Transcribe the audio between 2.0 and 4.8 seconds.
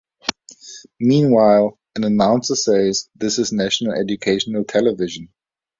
announcer says, This is National Educational